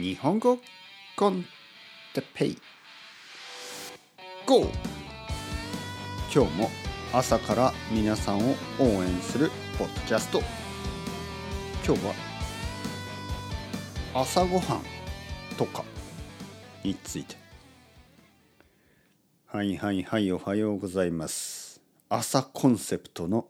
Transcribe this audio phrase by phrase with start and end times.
[0.00, 0.60] 日本語
[1.16, 1.44] コン
[2.14, 2.58] テペイ
[4.46, 4.70] GO!
[6.32, 6.70] 今日も
[7.12, 10.40] 朝から皆さんを応援するポッドキャスト。
[11.84, 12.14] 今日は
[14.14, 14.82] 朝ごはん
[15.56, 15.84] とか
[16.84, 17.34] について。
[19.46, 21.80] はいはいはいおはようございます。
[22.08, 23.48] 朝コンセプトの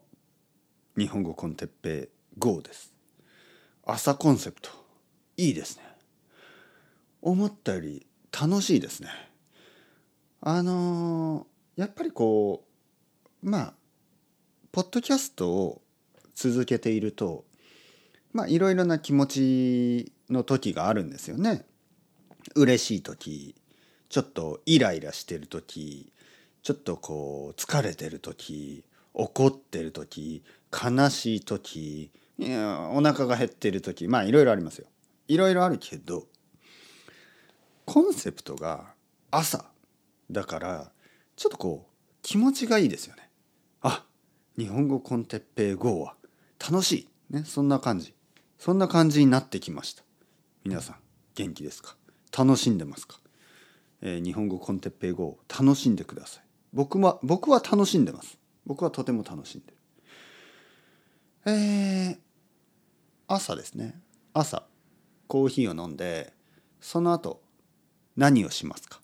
[0.97, 2.91] 日本語コンテッペイ GO です。
[3.85, 4.71] 朝コンセプト
[5.37, 5.88] いいですね。
[7.21, 9.09] 思ったより楽しいですね。
[10.41, 12.63] あのー、やっぱりこ
[13.43, 13.73] うまあ
[14.71, 15.81] ポッドキャストを
[16.35, 17.45] 続けていると
[18.31, 21.65] まあいろいろな気持ちの時があるんですよね。
[22.55, 23.55] 嬉しい時
[24.07, 26.11] ちょっとイライラしてる時
[26.63, 28.83] ちょっとこう疲れてる時
[29.13, 34.87] 怒ってる時悲しい時いやお腹が減ってる時まあいろいろありますよ。
[35.27, 36.25] いろいろあるけど
[37.91, 38.93] コンセプトが
[39.31, 39.65] 朝
[40.29, 40.91] だから
[41.35, 43.31] ちょっとこう気持ちがいいですよね。
[43.81, 44.05] あ
[44.59, 46.13] 日本語コンテッペイ GO は
[46.59, 47.33] 楽しい。
[47.33, 48.13] ねそんな感じ。
[48.59, 50.03] そんな感じになってきました。
[50.63, 50.95] 皆さん
[51.33, 51.95] 元気ですか？
[52.37, 53.17] 楽しんでますか、
[54.01, 56.43] えー、日本語コンテッペイ GO 楽しんでください。
[56.71, 58.37] 僕は僕は楽しんでます。
[58.67, 59.77] 僕はとても楽しんでる。
[61.47, 62.17] えー、
[63.27, 63.99] 朝ですね。
[64.35, 64.67] 朝
[65.25, 66.33] コーヒーを飲んで
[66.79, 67.41] その後
[68.19, 68.99] 何をしますか、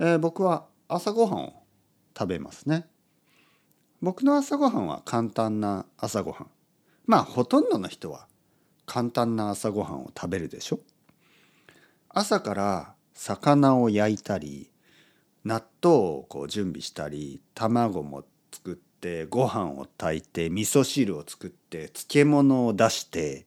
[0.00, 1.62] えー、僕は朝ごはんを
[2.18, 2.86] 食べますね。
[4.00, 6.46] 僕の朝ごはんは簡単な朝ごはん。
[7.06, 8.26] まあほとんどの人は
[8.84, 10.80] 簡単な朝ごはんを食べるでしょ。
[12.08, 14.72] 朝から魚を焼いたり
[15.44, 23.46] 納豆をこう準備したり卵も作ってご飯を炊いて味噌汁を作って漬物を出して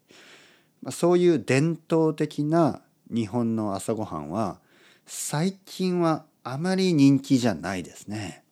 [0.89, 2.81] そういう伝統的な
[3.13, 4.61] 日本の朝ごはんは
[5.05, 8.43] 最近はあまり人気じゃないですね。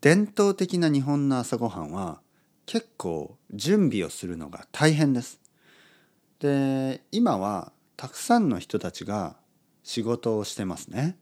[0.00, 2.20] 伝統的な日本の朝ごはんは
[2.66, 5.40] 結構準備をするのが大変です。
[6.40, 9.36] で今はたくさんの人たちが
[9.84, 11.16] 仕事をしてますね。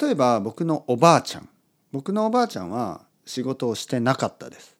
[0.00, 1.48] 例えば僕のおばあちゃん
[1.90, 4.76] 僕のおばあちゃんは仕事をしてなかったです。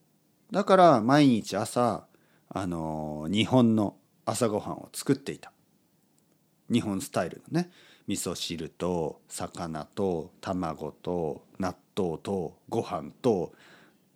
[0.51, 2.07] だから毎日朝
[2.49, 5.53] あの日本の朝ごはんを作っていた。
[6.71, 7.71] 日本スタイルのね
[8.07, 13.53] 味噌汁と魚と卵と納豆とご飯と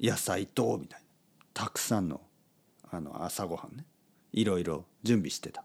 [0.00, 1.06] 野菜とみたいな。
[1.54, 2.22] たくさんの
[2.90, 3.84] あの朝ごはんね。
[4.32, 5.62] いろいろ準備してた。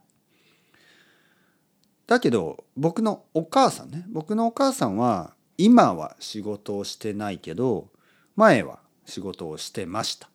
[2.05, 4.03] だけど僕のお母さんね。
[4.09, 7.87] 僕のお母さんは今は仕事をしてないけど
[8.35, 10.29] 前は仕事をしてました。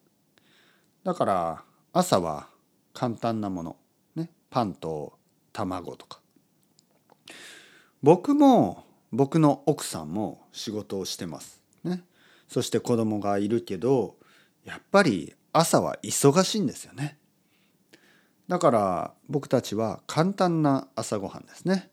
[1.04, 1.62] だから
[1.92, 2.48] 朝は
[2.94, 3.76] 簡単なもの。
[4.16, 4.30] ね。
[4.48, 5.18] パンと
[5.52, 6.22] 卵とか。
[8.03, 11.62] 僕も僕の奥さんも仕事をしてます。
[11.84, 12.03] ね。
[12.48, 14.16] そして子供がいるけど
[14.65, 17.19] やっぱり朝は忙しいんですよね。
[18.48, 21.91] だから僕たちは簡単な朝ごはんですね。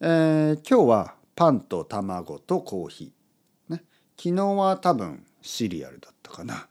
[0.00, 3.74] えー、今日はパンと卵とコーヒー。
[3.74, 3.84] ね、
[4.18, 6.68] 昨日は多分シリアルだったかな。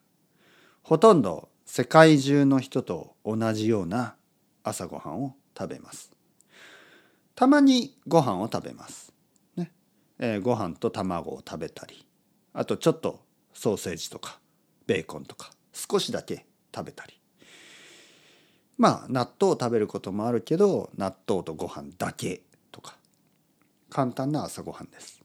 [0.83, 4.15] ほとんど世界中の人と同じような
[4.63, 6.18] 朝ごはんを食べます。
[7.39, 9.13] たまにご飯を食べます。
[9.55, 9.71] ね
[10.19, 12.05] えー、ご飯と卵を食べたり
[12.51, 13.21] あとちょっと
[13.53, 14.39] ソーセージとか
[14.87, 16.45] ベーコンとか少しだけ
[16.75, 17.17] 食べたり
[18.77, 22.41] まあ納豆を食べることもあるけど納豆とご飯だけ
[22.73, 22.97] とか
[23.89, 25.21] 簡単な朝ごはんです。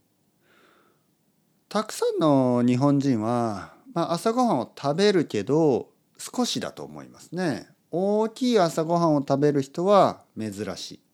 [1.67, 7.67] たくさんの日本人は、まあ、朝ごはんを食べるけど少しだと思いますね。
[7.91, 11.04] 大きい朝ごはんを食べる人は珍しい。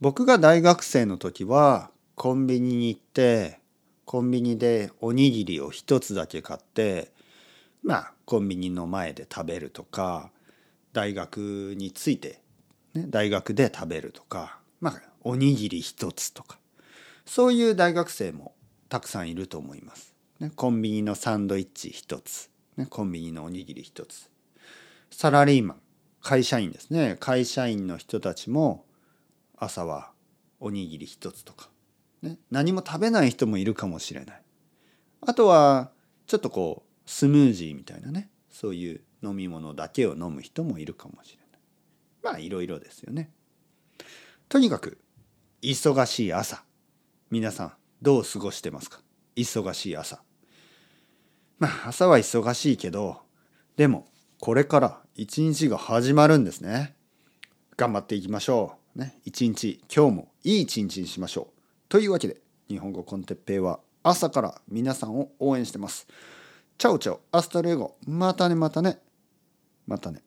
[0.00, 3.60] 僕が大学生の時はコンビニに行って
[4.06, 7.12] コンビニでおにぎりを一つだけ買って
[7.82, 10.30] まあコンビニの前で食べるとか
[10.92, 12.40] 大学について、
[12.94, 16.58] ね、大学で食べるとかまあおにぎり一つとか
[17.26, 18.54] そういう大学生も
[18.88, 20.14] たくさんいると思います。
[20.40, 24.30] ね、コンビニのサンドイッチ一つ、ね、コンビニのおにぎり一つ
[25.10, 25.80] サラリーマン
[26.22, 28.86] 会社員ですね会社員の人たちも
[29.60, 30.10] 朝は
[30.58, 31.68] おにぎり一つとか、
[32.22, 34.42] ね、何も食べない人もいるかもしれない。
[35.20, 35.92] あとは
[36.26, 41.60] ちょっとこうスムージーみたいなねそういう飲み物だけを飲む人もいるかもしれない。
[42.22, 43.30] まあいろいろですよね。
[44.48, 44.98] とにかく
[45.62, 46.64] 忙しい朝。
[47.30, 49.02] 皆さんどう過ごしてますか？
[49.36, 50.22] 忙しい朝。
[51.58, 53.20] まあ朝は忙しいけど
[53.76, 54.06] でも
[54.40, 56.96] これから一日が始まるんですね。
[57.76, 58.79] 頑張っていきましょう。
[59.00, 61.60] ね、一日今日もいい一日にしましょう。
[61.88, 62.36] というわけで
[62.68, 66.06] 日本語 con Teppei は朝から皆さんを応援してます。
[66.76, 68.98] ciao ciao hasta luego またねまたね
[69.86, 70.22] またね。